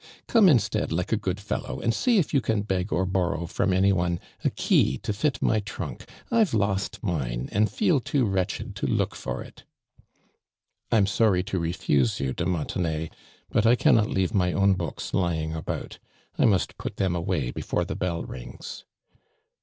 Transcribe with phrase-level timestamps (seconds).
[0.17, 3.33] *' Come instead, like a good fellow, and see if you can beg or bor
[3.33, 6.09] 1 i ^w from any one, a kiy to fit 'my trunk.
[6.31, 9.63] I've lost mine and feel too wretched to look for it!""
[10.91, 13.11] I'm soriy to refuse you, de Montenay,
[13.51, 15.99] but I cannot leave my own books lying al)out.
[16.35, 18.85] I nmst put them away befpre the bell rings."